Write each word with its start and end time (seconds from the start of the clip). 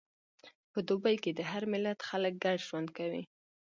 په 0.71 0.79
دوبی 0.87 1.15
کې 1.23 1.31
د 1.33 1.41
هر 1.51 1.63
ملت 1.73 1.99
خلک 2.09 2.33
ګډ 2.43 2.57
ژوند 2.67 2.87
کوي. 2.97 3.23